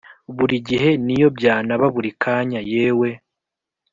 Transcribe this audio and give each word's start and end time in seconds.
buri 0.35 0.55
gihe 0.67 0.89
niyo 1.05 1.27
byanaba 1.37 1.85
buri 1.95 2.09
kanya 2.23 2.61
yewe, 2.73 3.09